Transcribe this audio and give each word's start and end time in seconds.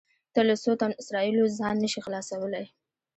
ته 0.33 0.41
له 0.49 0.55
څو 0.63 0.71
تنو 0.79 0.99
اسرایلو 1.01 1.45
ځان 1.59 1.75
نه 1.83 1.87
شې 1.91 1.99
خلاصولی. 2.05 2.65